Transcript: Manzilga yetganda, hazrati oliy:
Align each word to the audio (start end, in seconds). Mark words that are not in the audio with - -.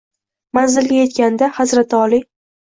Manzilga 0.57 0.97
yetganda, 1.01 1.51
hazrati 1.59 1.99
oliy: 2.01 2.25